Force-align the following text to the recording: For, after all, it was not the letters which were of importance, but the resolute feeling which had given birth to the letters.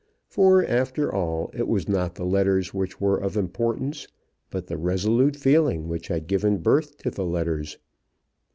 For, 0.25 0.65
after 0.65 1.13
all, 1.13 1.51
it 1.53 1.67
was 1.67 1.87
not 1.87 2.15
the 2.15 2.25
letters 2.25 2.73
which 2.73 2.99
were 2.99 3.19
of 3.19 3.37
importance, 3.37 4.07
but 4.49 4.65
the 4.65 4.75
resolute 4.75 5.35
feeling 5.35 5.87
which 5.89 6.07
had 6.07 6.25
given 6.25 6.57
birth 6.57 6.97
to 7.03 7.11
the 7.11 7.23
letters. 7.23 7.77